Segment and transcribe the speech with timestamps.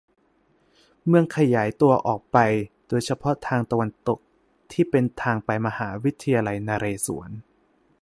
[1.07, 2.37] เมืองขยายตัวออกไป
[2.87, 4.19] โดยเฉพาะทางตะวันตก
[4.71, 7.29] ที่เป็นทางไปมหาวิทยาลัยนเรศวร